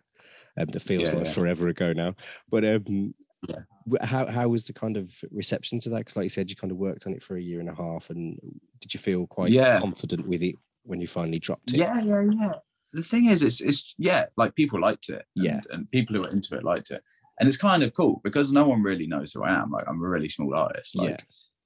[0.59, 1.33] um, that feels Yeah, like yeah.
[1.33, 2.15] forever ago now.
[2.49, 3.15] But um,
[3.49, 4.05] Yeah.
[4.05, 5.99] how how was the kind of reception to that?
[5.99, 7.75] Because like you said, you kind of worked on it for a year and a
[7.75, 8.39] half, and
[8.81, 9.81] did you feel quite Yeah.
[9.81, 11.77] confident with it when you finally dropped it?
[11.79, 12.53] yeah yeah yeah
[12.93, 15.61] the thing is it's it's yeah like people liked it and, Yeah.
[15.71, 17.03] and people who are into it liked it
[17.39, 20.03] and it's kind of cool because no one really knows who i am like i'm
[20.03, 21.17] a really small artist like Yeah.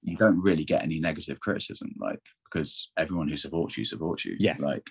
[0.03, 4.37] you don't really get any negative criticism like because everyone who supports you supports you
[4.39, 4.57] Yeah.
[4.61, 4.85] like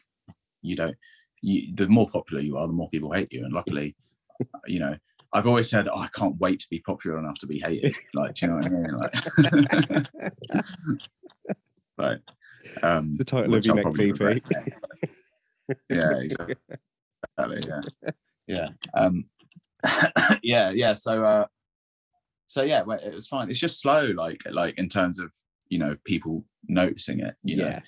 [0.63, 0.97] you don't
[1.41, 3.95] you the more popular you are the more people hate you and luckily
[4.67, 4.95] you know
[5.35, 7.97] I've always said, oh, I can't wait to be popular enough to be hated.
[8.13, 8.97] Like, do you know what I mean?
[9.97, 10.07] Like,
[11.97, 12.21] like
[12.81, 14.39] um, the title of which your next probably EP.
[15.89, 16.55] yeah, exactly.
[17.67, 17.81] Yeah,
[18.47, 19.25] yeah, um,
[20.41, 20.93] yeah, yeah.
[20.93, 21.47] So, uh,
[22.47, 23.49] so yeah, it was fine.
[23.49, 25.33] It's just slow, like, like in terms of
[25.67, 27.35] you know people noticing it.
[27.43, 27.79] You know, yeah,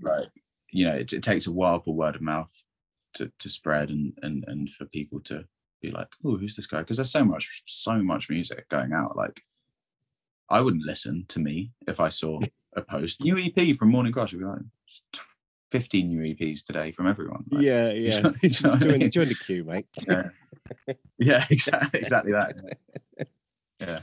[0.00, 0.28] like
[0.70, 2.50] you know, it, it takes a while for word of mouth
[3.16, 5.44] to to spread and and and for people to
[5.86, 6.78] be like, oh, who's this guy?
[6.80, 9.16] Because there's so much, so much music going out.
[9.16, 9.40] Like,
[10.50, 12.40] I wouldn't listen to me if I saw
[12.74, 14.32] a post, new EP from Morning Crush.
[14.32, 14.58] We'd be like,
[15.70, 17.44] fifteen new EPs today from everyone.
[17.50, 18.20] Like, yeah, yeah.
[18.20, 19.10] know- you know what I join, mean?
[19.10, 19.86] join the queue, mate.
[20.08, 20.28] yeah,
[21.18, 22.60] yeah, exactly, exactly that.
[23.80, 24.00] Yeah,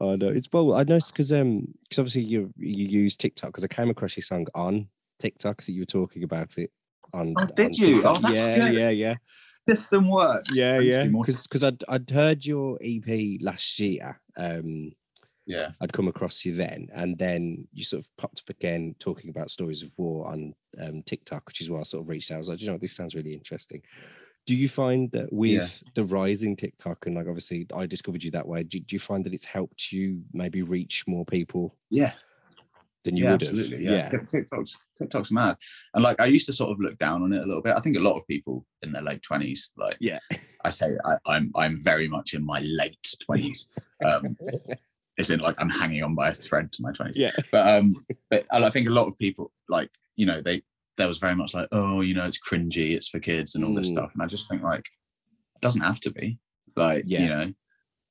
[0.00, 0.74] Oh no, it's well.
[0.74, 4.22] I noticed because um because obviously you you use TikTok because I came across your
[4.24, 4.88] song on
[5.20, 6.70] TikTok that you were talking about it
[7.12, 7.34] on.
[7.38, 7.94] Oh, did on you?
[7.94, 8.16] TikTok.
[8.18, 8.74] Oh, that's yeah, good.
[8.74, 9.14] yeah, yeah,
[9.68, 10.50] system works.
[10.52, 11.02] yeah, Thanks, yeah.
[11.04, 11.24] Timor.
[11.24, 14.20] Because I'd I'd heard your EP last year.
[14.36, 14.92] Um,
[15.46, 19.30] yeah, I'd come across you then, and then you sort of popped up again talking
[19.30, 22.36] about stories of war on um, TikTok, which is why I sort of reached out.
[22.36, 23.82] I was like, you know, this sounds really interesting.
[24.46, 28.30] Do you find that with the rise in TikTok and like obviously I discovered you
[28.30, 32.12] that way, do, do you find that it's helped you maybe reach more people yeah.
[33.04, 33.84] Than you yeah, would absolutely.
[33.84, 33.94] have?
[33.94, 34.08] Yeah.
[34.08, 35.56] Tik- TikTok's TikTok's mad,
[35.94, 37.76] and like I used to sort of look down on it a little bit.
[37.76, 40.18] I think a lot of people in their late twenties, like Yeah.
[40.64, 43.68] I say, I, I'm I'm very much in my late twenties.
[44.04, 44.36] Um,
[45.16, 47.16] it's in like I'm hanging on by a thread to my twenties.
[47.18, 47.32] yeah.
[47.52, 47.94] But um,
[48.30, 50.62] but I I think a lot of people like you know they
[50.96, 53.74] there was very much like oh you know it's cringy, it's for kids and all
[53.74, 53.92] this Mm.
[53.94, 54.84] stuff, and I just think like
[55.54, 56.38] it doesn't have to be
[56.76, 57.20] like Yeah.
[57.22, 57.52] you know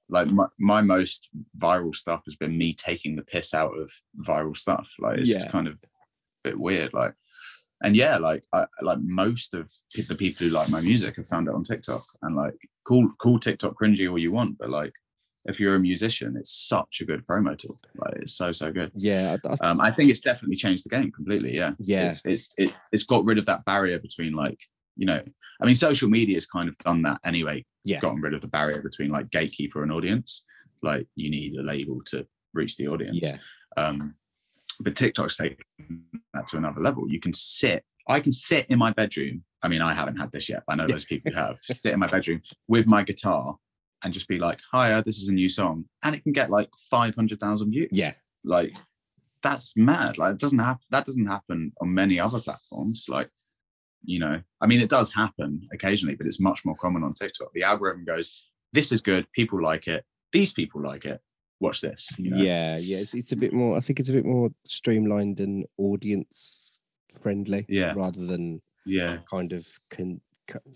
[0.10, 3.92] like my, my most viral stuff has been me taking the piss out of
[4.22, 5.78] viral stuff like it's just kind of a
[6.44, 7.14] bit weird like
[7.84, 11.48] and yeah like I like most of the people who like my music have found
[11.48, 14.94] it on TikTok and like cool cool TikTok cringy all you want but like
[15.46, 18.92] if you're a musician it's such a good promo tool like it's so so good
[18.96, 19.38] Yeah.
[19.46, 22.10] I, I, um I think it's definitely changed the game completely yeah yeah.
[22.10, 24.60] it's it's it's, it's got rid of that barrier between like
[24.96, 25.22] you know
[25.62, 28.00] I mean social media has kind of done that anyway Yeah.
[28.02, 30.44] gotten rid of the barrier between like gatekeeper and audience.
[30.82, 33.20] Like you need a label to reach the audience.
[33.22, 33.38] Yeah.
[33.78, 34.16] um
[34.80, 37.10] but tiktok's taken that to another level.
[37.10, 39.44] You can sit i can sit in my bedroom.
[39.64, 40.96] I mean i haven't had this yet but i know Yeah.
[40.96, 41.58] those people who have.
[41.64, 43.56] Sit in my bedroom with my guitar
[44.04, 45.86] and just be like hiya this is a new song.
[46.04, 47.90] And it can get like 500000 views.
[47.92, 48.14] Yeah.
[48.44, 48.76] like
[49.44, 50.18] that's mad.
[50.18, 53.06] Like it doesn't happen that doesn't happen on many other platforms.
[53.08, 53.30] Like
[54.04, 57.52] you know i mean it does happen occasionally but it's much more common on tiktok
[57.54, 61.22] the algorithm goes this is good people like it these people like it
[61.60, 62.38] watch this you know?
[62.38, 62.78] Yeah.
[62.78, 62.98] Yeah.
[62.98, 66.80] It's, it's a bit more, I think it's a bit more streamlined and audience
[67.22, 67.94] friendly Yeah.
[67.96, 70.22] rather than yeah kind of con,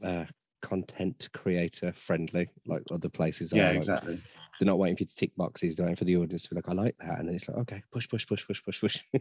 [0.04, 0.26] uh,
[0.62, 3.68] content creator friendly like other places yeah are.
[3.70, 4.22] Like, exactly
[4.60, 6.56] they're not waiting for you to tick boxes, they're waiting for the audience to be
[6.56, 7.18] like, I like that.
[7.18, 9.00] And then it's like, okay, push, push, push, push, push, push.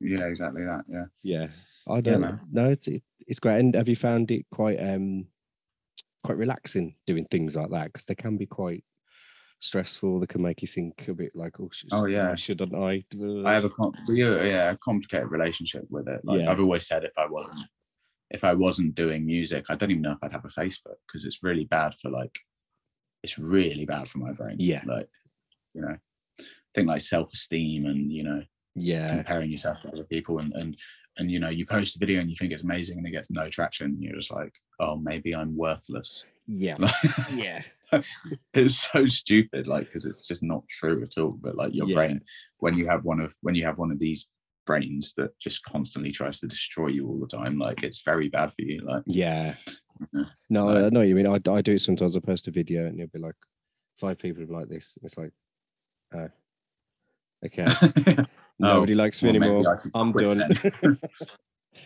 [0.00, 1.48] yeah exactly that yeah yeah.
[1.88, 2.38] I don't man.
[2.52, 3.58] no, it's it, it's great.
[3.60, 5.26] And have you found it quite um
[6.24, 7.86] quite relaxing doing things like that?
[7.92, 8.84] Because they can be quite
[9.60, 10.20] stressful.
[10.20, 12.34] They can make you think a bit like, oh, sh- Oh, yeah.
[12.34, 13.04] shouldn't I?
[13.44, 16.50] i have a com- yeah, yeah a complicated relationship with it like Yeah.
[16.50, 17.66] i've always said if i wasn't
[18.30, 21.24] if i wasn't doing music i don't even know if i'd have a facebook because
[21.24, 22.38] it's really bad for like
[23.24, 24.82] it's really bad for my brain Yeah.
[24.86, 25.08] like
[25.74, 25.96] you know
[26.74, 28.42] thing like self-esteem and you know
[28.82, 30.76] yeah, comparing yourself to other people and and
[31.18, 33.30] and you know you post a video and you think it's amazing and it gets
[33.30, 36.76] no traction you're just like oh maybe i'm worthless yeah,
[37.32, 37.62] yeah,
[38.54, 41.94] it's so stupid like because it's just not true at all but like your Yeah.
[41.94, 42.22] brain
[42.58, 44.28] when you have one of when you have one of these
[44.66, 48.50] brains that just constantly tries to destroy you all the time like it's very bad
[48.50, 49.54] for you like yeah.
[50.48, 50.86] No.
[50.86, 51.26] I know you mean.
[51.26, 52.16] I, I do it sometimes.
[52.16, 53.34] I post a video and it'll be like
[53.98, 54.96] five people like this.
[55.02, 55.32] It's like,
[56.14, 56.28] oh,
[57.44, 57.66] okay.
[58.58, 59.82] Nobody likes me Oh, well, anymore.
[59.94, 60.40] I'm done.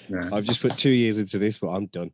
[0.09, 0.31] yeah.
[0.33, 2.11] I've just put two years into this, but I'm done.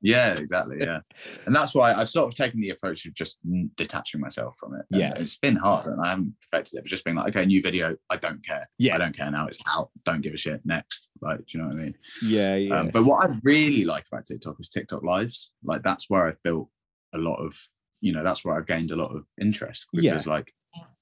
[0.00, 0.76] Yeah, exactly.
[0.80, 1.00] Yeah,
[1.46, 3.38] and that's why I've sort of taken the approach of just
[3.76, 4.86] detaching myself from it.
[4.92, 5.14] And Yeah.
[5.16, 6.82] it's been hard, and I haven't perfected it.
[6.82, 8.68] But just being like, okay, new video, I don't care.
[8.78, 8.94] Yeah.
[8.94, 9.48] I don't care now.
[9.48, 9.90] It's out.
[10.04, 10.60] Don't give a shit.
[10.64, 11.94] Next, like, do you know what I mean?
[12.22, 12.78] Yeah, yeah.
[12.78, 15.50] Um, but what I really like about TikTok is TikTok lives.
[15.64, 16.68] Like, that's where I've built
[17.12, 17.56] a lot of,
[18.00, 20.32] you know, that's where I've gained a lot of interest because, Yeah.
[20.32, 20.54] like,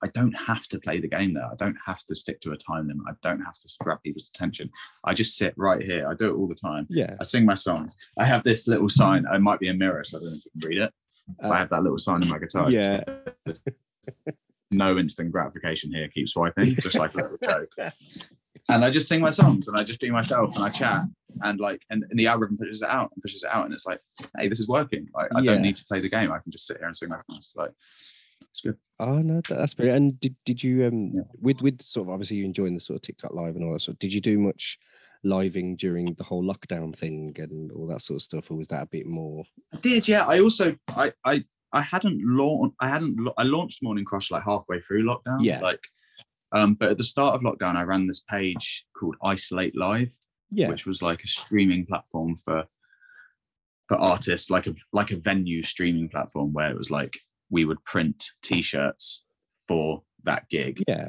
[0.03, 1.47] I don't have to play the game there.
[1.47, 3.05] I don't have to stick to a time limit.
[3.09, 4.71] I don't have to grab people's attention.
[5.05, 6.09] I just sit right here.
[6.09, 6.87] I do it all the time.
[6.91, 7.17] yeah.
[7.21, 7.97] I sing my songs.
[8.19, 9.25] I have this little sign.
[9.33, 10.93] It might be a mirror, so I don't know if you can read it.
[11.41, 12.71] But I Uh, have that little sign on my guitar.
[12.71, 13.03] yeah.
[14.73, 16.09] No instant gratification here.
[16.09, 17.71] Keep swiping, just like a little joke.
[18.69, 21.03] And I just sing my songs, and I just be myself, and I chat,
[21.45, 23.87] and like, and, and the algorithm pushes it out and pushes it out, and it's
[23.87, 24.01] like,
[24.37, 25.07] hey, this is working.
[25.15, 25.53] Like, I Yeah.
[25.53, 26.33] don't need to play the game.
[26.33, 27.53] I can just sit here and sing my songs.
[27.55, 27.71] Like,
[28.57, 28.77] it's good.
[28.99, 29.97] Oh no, that's brilliant.
[29.99, 31.23] And did, did you um Yeah.
[31.43, 33.81] with with sort of obviously you enjoying the sort of TikTok live and all that
[33.81, 33.97] sort?
[33.97, 34.79] Of, Did you do much
[35.23, 38.83] living during the whole lockdown thing and all that sort of stuff, or was that
[38.83, 39.45] a bit more?
[39.75, 40.25] I did, yeah.
[40.27, 42.77] I also, I, I, I hadn't launched.
[42.81, 43.29] I hadn't.
[43.37, 45.39] I launched Morning Crush like halfway through lockdown.
[45.43, 45.61] Yeah.
[45.61, 45.81] Like,
[46.53, 50.11] um, but at the start of lockdown, I ran this page called Isolate Live,
[50.51, 52.65] Yeah, which was like a streaming platform for
[53.89, 57.19] for artists, like a like a venue streaming platform where it was like
[57.51, 59.25] we would print T-shirts
[59.69, 61.09] for that gig, yeah,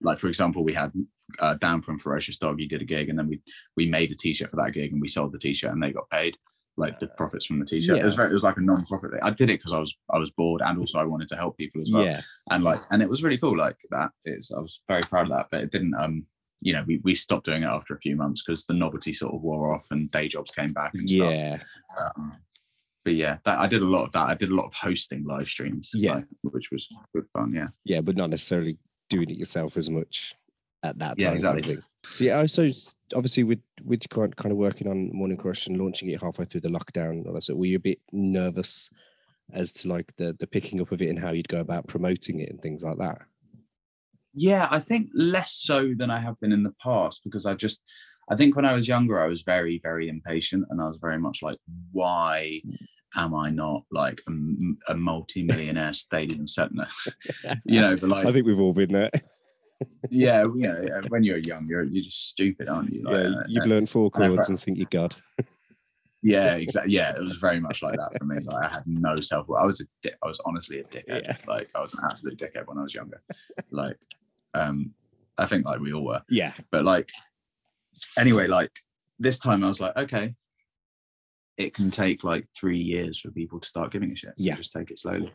[0.00, 0.92] like for example, we had
[1.40, 2.58] uh, Dan from Ferocious Dog.
[2.58, 3.40] He did a gig, and then we
[3.76, 6.08] we made a T-shirt for that gig, and we sold the T-shirt, and they got
[6.10, 6.36] paid
[6.76, 7.98] like the profits from the T-shirt.
[7.98, 8.16] It was Yeah.
[8.18, 9.10] very, it was like a non-profit.
[9.10, 9.20] Thing.
[9.22, 11.56] I did it because I was I was bored, and also I wanted to help
[11.58, 12.04] people as well.
[12.04, 13.56] yeah, And like, and it was really cool.
[13.56, 15.94] Like that is, I was very proud of that, but it didn't.
[15.94, 16.24] Um,
[16.60, 19.34] you know, we we stopped doing it after a few months because the novelty sort
[19.34, 21.32] of wore off, and day jobs came back and stuff.
[21.32, 21.58] yeah,
[22.16, 22.36] Um,
[23.08, 24.28] but yeah, that I did a lot of that.
[24.28, 26.16] I did a lot of hosting live streams, Yeah.
[26.16, 27.54] like, which was good fun.
[27.54, 27.68] Yeah.
[27.84, 28.76] yeah, but not necessarily
[29.08, 30.34] doing it yourself as much
[30.82, 31.18] at that time.
[31.18, 31.78] Yeah, exactly.
[32.12, 32.70] So yeah, also
[33.14, 36.60] obviously with with kind kind of working on Morning Crush and launching it halfway through
[36.60, 38.90] the lockdown, all that, so were you a bit nervous
[39.54, 42.40] as to like the the picking up of it and how you'd go about promoting
[42.40, 43.22] it and things like that?
[44.34, 47.80] Yeah, I think less so than I have been in the past because I just,
[48.30, 51.18] I think when I was younger, I was very, very impatient and I was very
[51.18, 51.56] much like,
[51.92, 52.60] why
[53.14, 54.20] am I not like
[54.88, 56.86] a multi-millionaire stadium centre?
[57.64, 59.10] you know, but like, I think we've all been there.
[60.10, 63.02] yeah, you know, when you're young, you're you're just stupid, aren't you?
[63.02, 65.14] Like, yeah, uh, you've uh, learned four chords and think you're God.
[66.22, 66.94] yeah, exactly.
[66.94, 68.40] Yeah, it was very much like that for me.
[68.44, 69.46] Like I had no self.
[69.50, 71.22] I was a, di- I was honestly a dickhead.
[71.24, 71.36] Yeah.
[71.46, 73.22] Like I was an absolute dickhead when I was younger.
[73.70, 73.98] Like,
[74.54, 74.92] um,
[75.36, 76.22] I think like we all were.
[76.28, 77.10] Yeah, but like
[78.18, 78.70] anyway like
[79.18, 80.34] this time i was like okay
[81.58, 84.54] it can take like three years for people to start giving a shit so Yeah.
[84.56, 85.30] just take it slowly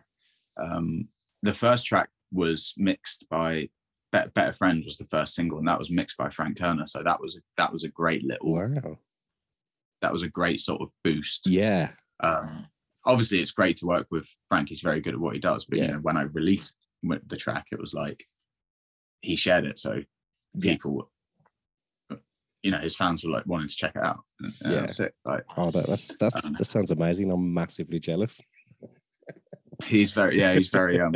[0.58, 1.08] um
[1.44, 3.70] the first track was mixed by
[4.12, 7.04] better, better friend was the first single and that was mixed by frank turner so
[7.04, 8.98] that was a, that was a great little wow.
[10.02, 11.90] that was a great sort of boost Yeah,
[12.22, 12.68] um
[13.06, 15.78] obviously it's great to work with frank he's very good at what he does but
[15.78, 15.86] Yeah.
[15.86, 16.78] you know when i released
[17.28, 18.24] the track it was like
[19.22, 20.02] he shared it so
[20.60, 21.12] people
[22.64, 24.20] you know his fans were like wanting to check it out
[24.66, 24.82] Yeah.
[24.82, 27.30] that's it like oh, that, that's that's Um, that sounds amazing.
[27.32, 28.42] I'm massively jealous.
[29.84, 31.14] he's very yeah he's very um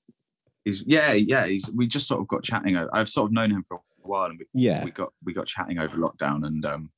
[0.64, 3.62] he's yeah yeah he's we just sort of got chatting I've sort of known him
[3.62, 6.90] for a while and we, Yeah, we got we got chatting over lockdown and um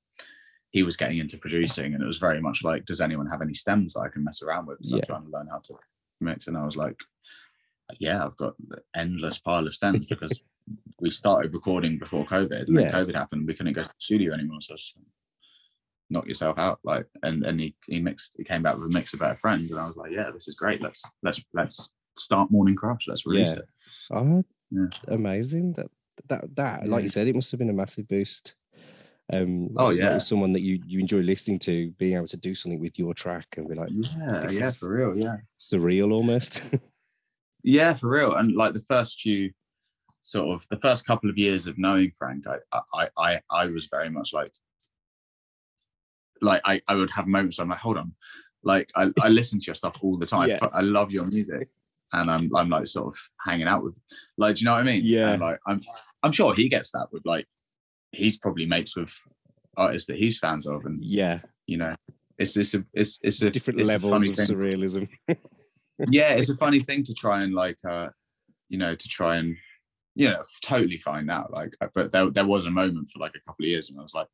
[0.70, 3.54] he was getting into producing and it was very much like does anyone have any
[3.54, 4.98] stems that i can mess around with because Yeah.
[4.98, 5.74] i'm trying to learn how to
[6.20, 6.96] mix and i was like
[7.98, 10.40] yeah i've got an endless pile of stems because
[11.00, 12.90] we started recording before covid and Yeah.
[12.90, 15.06] then covid happened we couldn't go to the studio anymore so like,
[16.10, 19.12] knock yourself out like and and he he mixed he came back with a mix
[19.14, 22.50] of better friends and i was like yeah this is great let's let's let's start
[22.50, 23.58] morning crush let's release Yeah.
[23.60, 23.64] it
[24.12, 24.86] oh, Yeah.
[25.08, 25.72] amazing.
[25.74, 25.86] That
[26.28, 28.54] that that like you said, it must have been a massive boost.
[29.32, 30.18] Um, Oh, yeah.
[30.18, 33.46] someone that you you enjoy listening to, being able to do something with your track
[33.56, 36.60] and be like yeah yeah for real yeah surreal almost.
[37.62, 38.34] Yeah, for real.
[38.36, 39.52] And like the first few
[40.30, 42.58] sort of the first couple of years of knowing Frank, I
[42.94, 44.52] I I I was very much like
[46.40, 48.14] like I, I would have moments where I'm like, hold on.
[48.62, 50.48] Like I, I listen to your stuff all the time.
[50.52, 50.58] Yeah.
[50.72, 51.68] I love your music.
[52.12, 53.94] And I'm I'm like sort of hanging out with
[54.38, 55.02] like do you know what I mean?
[55.04, 55.30] Yeah.
[55.30, 55.80] And like I'm
[56.22, 57.46] I'm sure he gets that with like
[58.12, 59.12] he's probably mates with
[59.76, 61.90] artists that he's fans of and yeah, you know
[62.38, 65.08] it's it's a it's it's a different it's a levels funny of to- surrealism.
[66.08, 68.08] yeah, it's a funny thing to try and like, uh,
[68.68, 69.56] you know, to try and,
[70.14, 71.52] you know, totally find out.
[71.52, 73.98] Like, uh, but there, there was a moment for like a couple of years, and
[73.98, 74.26] I was like,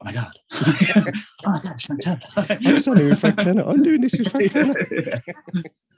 [0.00, 2.20] oh my god, oh it's Frank Turner.
[2.36, 3.62] I'm standing with Frank Turner.
[3.62, 4.74] I'm doing this with Frank Turner.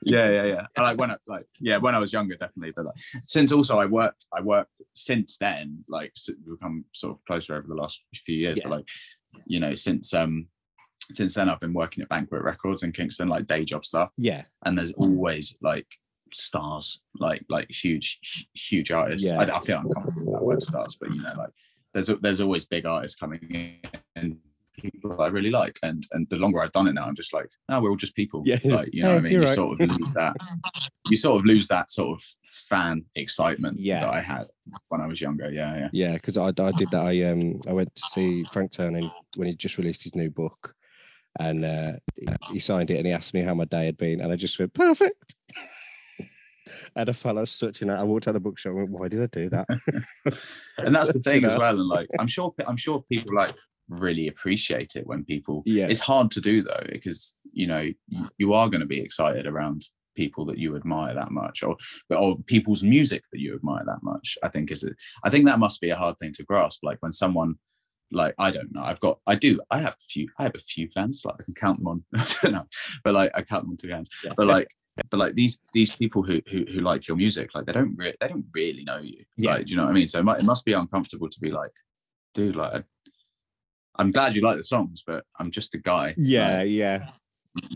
[0.02, 0.66] yeah, yeah, yeah.
[0.76, 2.72] Like when I like, yeah, when I was younger, definitely.
[2.74, 2.94] But like,
[3.26, 5.84] since also I worked, I worked since then.
[5.88, 8.58] Like, we've become sort of closer over the last few years.
[8.58, 8.68] Yeah.
[8.68, 8.88] But like,
[9.46, 10.46] you know, since um,
[11.10, 14.42] since then I've been working at Banquet Records in Kingston, like day job stuff Yeah,
[14.64, 15.86] and there's always like
[16.34, 18.18] stars, like like huge,
[18.54, 19.28] huge artists.
[19.30, 19.40] Yeah.
[19.40, 21.50] I, I feel uncomfortable with that word stars, but you know, like
[21.94, 23.76] there's a- there's always big artists coming in
[24.16, 24.36] and
[24.80, 27.48] people I really like, and and the longer I've done it now, I'm just like,
[27.68, 28.42] oh, we're all just people.
[28.46, 28.58] Yeah.
[28.64, 29.32] like you know what I mean.
[29.32, 29.54] you're right.
[29.54, 30.34] sort of lose that.
[31.10, 32.24] You sort of lose that sort of
[32.68, 34.00] fan excitement Yeah.
[34.00, 34.46] that I had
[34.88, 35.50] when I was younger.
[35.52, 35.88] Yeah, yeah.
[35.92, 36.12] yeah.
[36.14, 37.02] Because I, I did that.
[37.04, 39.02] I um I went to see Frank Turner
[39.36, 40.74] when he just released his new book,
[41.38, 41.92] and uh,
[42.50, 44.58] he signed it and he asked me how my day had been, and I just
[44.58, 45.34] went perfect.
[46.96, 47.90] And I felt like such an.
[47.90, 48.70] I walked out of the bookshop.
[48.70, 49.66] and went, Why did I do that?
[50.78, 53.52] and that's the thing as well and like i'm sure i'm sure people like
[53.88, 55.86] really appreciate it when people Yeah.
[55.88, 59.46] it's hard to do though because you know you, you are going to be excited
[59.46, 61.76] around people that you admire that much or
[62.10, 64.94] or people's music that you admire that much i think is it
[65.24, 67.54] i think that must be a hard thing to grasp like when someone
[68.12, 70.58] like i don't know i've got i do i have a few i have a
[70.60, 72.66] few fans like i can count them on i don't know
[73.04, 74.32] but like i count them on two hands Yeah.
[74.36, 74.68] but like
[75.10, 78.14] but like these these people who who, who like your music like they don't re-
[78.20, 79.52] they don't really know you Yeah.
[79.52, 81.40] like do you know what i mean so it, mu- it must be uncomfortable to
[81.40, 81.70] be like
[82.34, 82.84] dude like
[83.96, 87.06] i'm glad you like the songs but i'm just a guy yeah, Like, yeah,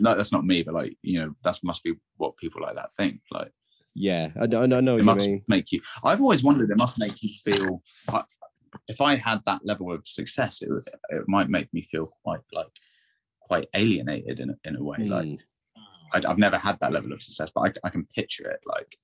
[0.01, 2.93] no that's not me but like you know that must be what people like that
[2.97, 3.53] think like
[3.95, 5.43] Yeah, I know, I know, I know what it must mean.
[5.49, 5.81] make you.
[6.05, 6.69] I've always wondered.
[6.71, 7.83] It must make you feel.
[8.17, 8.29] I-
[8.89, 12.45] If I had that level of success, it would, it might make me feel quite
[12.59, 12.75] like
[13.49, 14.99] quite alienated in a, in a way.
[15.17, 15.39] Like Mm.
[16.13, 18.61] I, I've never had that level of success, but I, I can picture it.
[18.67, 18.97] Like,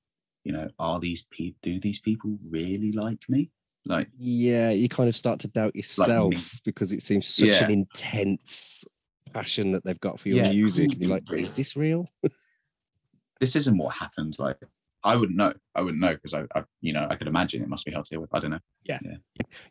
[0.45, 1.59] you know, are these people?
[1.63, 3.51] Do these people really like me?
[3.85, 6.41] Like, Yeah, you kind of start to doubt yourself me.
[6.65, 7.65] because it seems such Yeah.
[7.65, 8.85] an intense
[9.33, 10.93] passion that they've got for your Yeah, music.
[10.93, 12.09] And you're like, is this real?
[13.41, 14.39] this isn't what happens.
[14.39, 14.57] Like,
[15.05, 15.53] I wouldn't know.
[15.75, 18.05] I wouldn't know because I, I, you know, I could imagine it must be hard
[18.05, 18.31] to deal with.
[18.33, 18.61] I don't know.
[18.85, 19.01] Yeah.
[19.03, 19.17] yeah.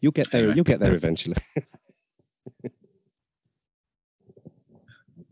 [0.02, 0.42] You'll get there.
[0.42, 0.56] Anyway.
[0.56, 1.38] You'll get there eventually.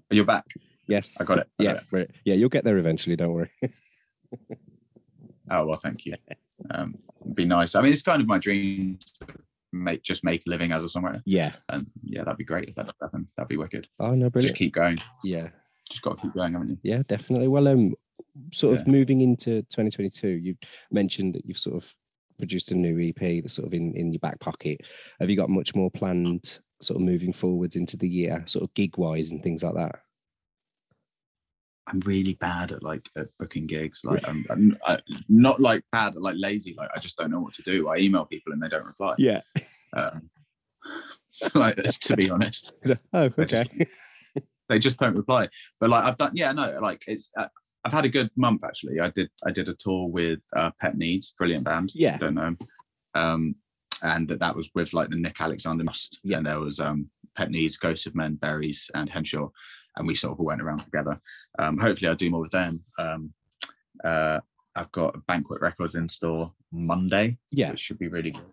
[0.10, 0.46] You're back.
[0.90, 1.22] I yes.
[1.24, 1.48] got it.
[1.60, 2.12] I got it.
[2.26, 3.16] yeah, you'll get there eventually.
[3.16, 3.52] Don't worry.
[5.52, 6.14] Oh well, thank you.
[6.72, 6.96] Um,
[7.34, 7.74] be nice.
[7.76, 9.28] I mean, it's kind of my dream to
[9.72, 11.54] make just make a living as a songwriter, Yeah.
[11.70, 13.28] and yeah, that'd be great if that happened.
[13.36, 13.88] That'd be wicked.
[14.00, 15.00] Oh no, Just keep going.
[15.24, 15.50] Yeah.
[15.90, 16.78] Just got to keep going, haven't you?
[16.84, 17.48] Yeah, definitely.
[17.48, 17.96] Well, um,
[18.54, 18.92] sort of Yeah.
[18.92, 20.56] moving into 2022, you
[20.92, 21.96] mentioned that you've sort of
[22.38, 24.82] produced a new EP that's sort of in in your back pocket.
[25.20, 28.74] Have you got much more planned, sort of moving forwards into the year, sort of
[28.76, 29.96] gig wise and things like that?
[31.90, 34.02] I'm really bad at like at booking gigs.
[34.04, 36.76] Like I'm, I'm I, not like bad, like lazy.
[36.78, 37.90] Like I just don't know what to do.
[37.90, 39.16] I email people and they don't reply.
[39.18, 39.42] Yeah.
[39.96, 40.30] Um,
[41.56, 42.74] like to be honest,
[43.14, 43.64] oh, okay.
[43.64, 43.92] just-
[44.68, 45.50] they just don't reply.
[45.80, 47.32] But like I've done, yeah, no, like it's.
[47.38, 47.48] Uh,
[47.86, 49.00] I've had a good month actually.
[49.00, 51.92] I did I did a tour with uh, Pet Needs, brilliant band.
[51.96, 52.16] Yeah.
[52.16, 52.56] I don't know.
[53.16, 53.56] Um,
[54.02, 56.20] and that, that was with like the Nick Alexander Must.
[56.24, 56.38] Yeah.
[56.38, 59.50] And there was um Pet Needs, Ghosts of Men, Berries, and Henshaw.
[60.00, 61.20] And we sort of all went around together.
[61.60, 62.84] Um, hopefully I'll do more with them.
[62.98, 63.34] Um,
[64.04, 64.40] uh,
[64.76, 67.38] I've got Banquet Records in store Monday.
[67.52, 67.72] Yeah.
[67.72, 68.46] Which should be really good.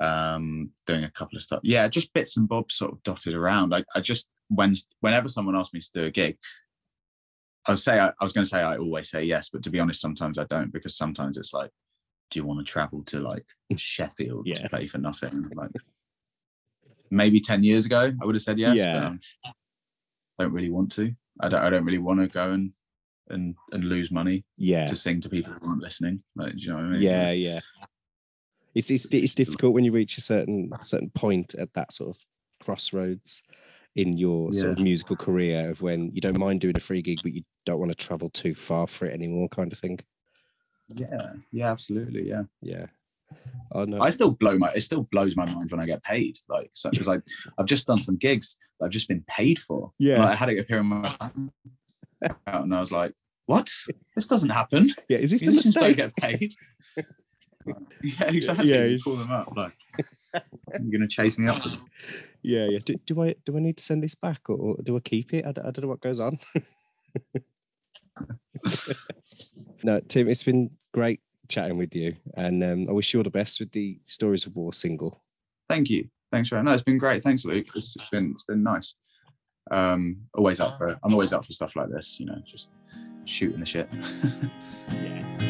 [0.00, 1.60] Um, doing a couple of stuff.
[1.64, 3.74] Yeah, just bits and bobs sort of dotted around.
[3.74, 6.38] I, I just when whenever someone asks me to do a gig,
[7.66, 9.80] I say I, I was going to say I always say yes, but to be
[9.80, 11.70] honest, sometimes I don't because sometimes it's like,
[12.30, 13.44] do you want to travel to like
[13.76, 14.62] Sheffield Yeah.
[14.62, 15.32] to play for nothing?
[15.52, 15.70] Like
[17.10, 18.78] maybe ten years ago, I would have said yes.
[18.78, 18.94] Yeah.
[18.94, 19.20] But, um,
[20.38, 21.12] don't really want to.
[21.40, 21.62] I don't.
[21.62, 22.72] I don't really want to go and
[23.28, 24.86] and and lose money Yeah.
[24.86, 26.22] to sing to people who aren't listening.
[26.36, 27.02] Like, do you know what I mean?
[27.02, 27.60] Yeah, yeah.
[28.74, 32.22] It's it's it's difficult when you reach a certain certain point at that sort of
[32.62, 33.42] crossroads
[33.96, 37.18] in your sort of musical career of when you don't mind doing a free gig,
[37.22, 39.98] but you don't want to travel too far for it anymore, kind of thing.
[40.94, 41.32] Yeah.
[41.50, 41.70] Yeah.
[41.72, 42.28] Absolutely.
[42.28, 42.42] Yeah.
[42.62, 42.86] Yeah.
[43.72, 44.00] Oh no.
[44.00, 44.70] I still blow my.
[44.74, 46.38] It still blows my mind when I get paid.
[46.48, 47.18] Like, so because I
[47.58, 49.92] I've just done some gigs that I've just been paid for.
[49.98, 50.20] Yeah.
[50.20, 51.14] Like, I had it appear in my
[52.22, 53.12] account and I was like,
[53.46, 53.70] what?
[54.16, 54.88] This doesn't happen.
[55.08, 55.18] yeah.
[55.18, 55.96] Is this a Musicians don't mistake?
[55.96, 56.54] get paid.
[58.02, 58.70] yeah, exactly.
[58.70, 59.72] Yeah, You call them up like,
[60.34, 61.60] you're gonna chase me up.
[62.42, 62.78] Yeah, yeah.
[62.84, 65.34] Do, do I do I need to send this back or, or do I keep
[65.34, 65.44] it?
[65.44, 66.38] I, d- I don't know what goes on.
[69.84, 73.30] no, Tim, it's been great chatting with you, and um, I wish you all the
[73.30, 75.22] best with the Stories of War single.
[75.68, 76.08] Thank you.
[76.30, 77.22] Thanks for no, it's been great.
[77.22, 77.66] Thanks, Luke.
[77.74, 78.94] It's been it's been nice.
[79.70, 80.98] Um, always up for.
[81.02, 82.18] I'm always up for stuff like this.
[82.20, 82.70] You know, just
[83.24, 83.88] shooting the shit.
[84.90, 85.47] Yeah.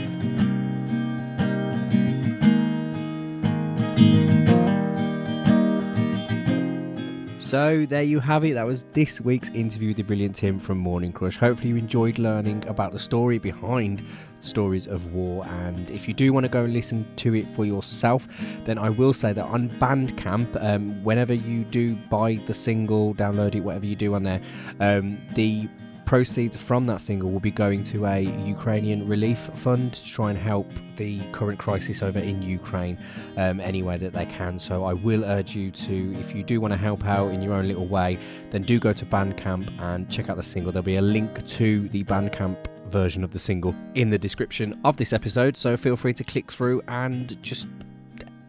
[7.49, 8.53] So there you have it.
[8.53, 11.39] That was this week's interview with the brilliant Tim from Morning Crush.
[11.39, 14.05] Hopefully you enjoyed learning about the story behind
[14.39, 15.47] stories of war.
[15.47, 18.29] And if you do want to go and listen to it for yourself,
[18.65, 23.55] then I will say that on Bandcamp, um, whenever you do buy the single, download
[23.55, 24.43] it, whatever you do on there,
[24.81, 25.71] um, the
[26.09, 30.39] proceeds from that single will be going to a Ukrainian relief fund to try and
[30.39, 30.67] help
[30.97, 32.97] the current crisis over in Ukraine
[33.37, 34.59] um, any way that they can.
[34.59, 37.53] So I will urge you to, if you do want to help out in your
[37.53, 38.17] own little way,
[38.49, 40.73] then do go to Bandcamp and check out the single.
[40.73, 42.57] There'll be a link to the Bandcamp
[42.89, 45.59] version of the single in the description of this episode.
[45.59, 47.69] So feel free to click through and just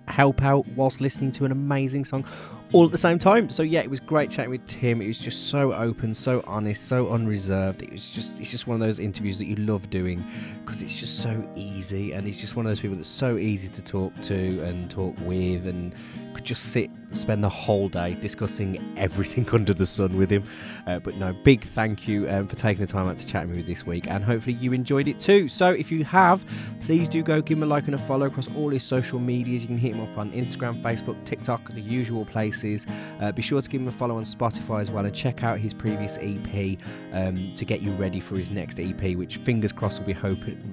[0.08, 2.24] help out whilst listening to an amazing song
[2.72, 3.50] all at the same time.
[3.50, 5.02] So yeah, it was great chatting with Tim.
[5.02, 7.82] It was just so open, so honest, so unreserved.
[7.82, 10.24] It was just it's just one of those interviews that you love doing
[10.64, 13.70] because it's just so easy and he's just one of those people that's so easy
[13.70, 15.94] to talk to and talk with and
[16.34, 20.44] could just sit spend the whole day discussing everything under the sun with him.
[20.86, 23.58] Uh, but no, big thank you um, for taking the time out to chat with
[23.58, 25.48] me this week and hopefully you enjoyed it too.
[25.50, 26.46] So if you have,
[26.82, 29.64] please do go give him a like and a follow across all his social medias.
[29.64, 32.26] You can hit him up on Instagram, Facebook, TikTok, the usual
[32.60, 32.86] places.
[33.22, 35.60] Uh, be sure to give him a follow on Spotify as well and check out
[35.60, 36.78] his previous EP
[37.14, 40.14] um, to get you ready for his next EP, which fingers crossed will be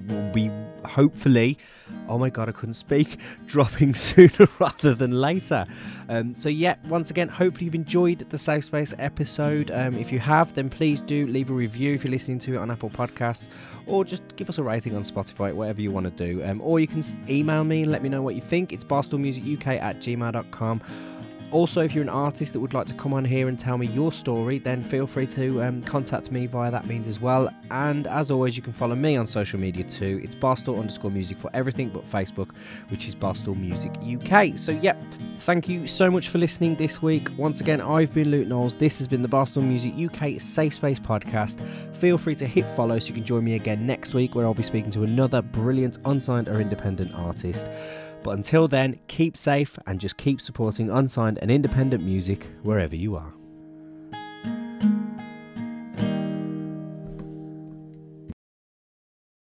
[0.07, 0.51] will be
[0.85, 1.57] hopefully,
[2.07, 5.65] oh my god, I couldn't speak, dropping sooner rather than later.
[6.09, 9.71] Um, so, yeah, once again, hopefully you've enjoyed the Safe Space episode.
[9.71, 12.57] Um, if you have, then please do leave a review if you're listening to it
[12.57, 13.49] on Apple Podcasts,
[13.85, 16.43] or just give us a rating on Spotify, whatever you want to do.
[16.45, 18.71] Um, or you can email me and let me know what you think.
[18.71, 20.81] It's barstoolmusicuk at gmail.com.
[21.49, 23.87] Also, if you're an artist that would like to come on here and tell me
[23.87, 27.49] your story, then feel free to um, contact me via that means as well.
[27.71, 30.19] And as always, you can follow me on social media too.
[30.21, 32.51] It's Barstool underscore music for everything but Facebook,
[32.89, 34.57] which is Barstool Music UK.
[34.57, 34.97] So, yeah,
[35.39, 37.29] thank you so much for listening this week.
[37.37, 38.75] Once again, I've been Luke Knowles.
[38.75, 41.65] This has been the Barstool Music UK Safe Space podcast.
[41.95, 44.53] Feel free to hit follow so you can join me again next week where I'll
[44.53, 47.65] be speaking to another brilliant unsigned or independent artist.
[48.27, 53.15] But until then, keep safe and just keep supporting unsigned and independent music wherever you
[53.15, 53.31] are.